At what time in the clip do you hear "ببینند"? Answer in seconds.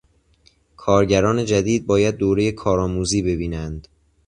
3.21-3.87